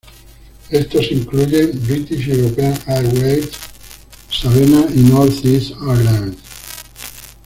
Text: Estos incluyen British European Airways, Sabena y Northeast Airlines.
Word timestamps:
Estos 0.71 1.11
incluyen 1.11 1.73
British 1.85 2.27
European 2.29 2.73
Airways, 2.87 3.49
Sabena 4.31 4.87
y 4.95 5.01
Northeast 5.01 5.73
Airlines. 5.79 6.37